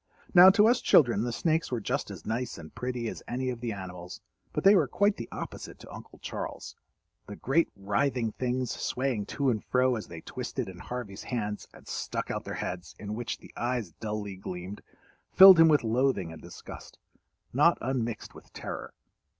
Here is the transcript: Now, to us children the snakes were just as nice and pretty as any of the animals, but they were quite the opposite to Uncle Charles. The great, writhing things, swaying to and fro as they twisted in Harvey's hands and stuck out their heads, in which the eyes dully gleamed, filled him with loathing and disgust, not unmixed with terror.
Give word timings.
Now, 0.33 0.49
to 0.49 0.67
us 0.67 0.81
children 0.81 1.21
the 1.23 1.31
snakes 1.31 1.71
were 1.71 1.79
just 1.79 2.09
as 2.09 2.25
nice 2.25 2.57
and 2.57 2.73
pretty 2.73 3.07
as 3.07 3.21
any 3.27 3.51
of 3.51 3.61
the 3.61 3.71
animals, 3.71 4.19
but 4.51 4.63
they 4.63 4.73
were 4.73 4.87
quite 4.87 5.15
the 5.15 5.29
opposite 5.31 5.77
to 5.77 5.93
Uncle 5.93 6.17
Charles. 6.17 6.75
The 7.27 7.35
great, 7.35 7.69
writhing 7.75 8.31
things, 8.31 8.71
swaying 8.71 9.27
to 9.27 9.51
and 9.51 9.63
fro 9.63 9.95
as 9.95 10.07
they 10.07 10.21
twisted 10.21 10.69
in 10.69 10.79
Harvey's 10.79 11.21
hands 11.25 11.67
and 11.71 11.87
stuck 11.87 12.31
out 12.31 12.45
their 12.45 12.55
heads, 12.55 12.95
in 12.97 13.13
which 13.13 13.37
the 13.37 13.53
eyes 13.55 13.91
dully 13.91 14.37
gleamed, 14.37 14.81
filled 15.33 15.59
him 15.59 15.67
with 15.67 15.83
loathing 15.83 16.33
and 16.33 16.41
disgust, 16.41 16.97
not 17.53 17.77
unmixed 17.79 18.33
with 18.33 18.51
terror. 18.53 18.95